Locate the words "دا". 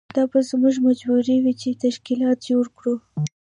0.15-0.23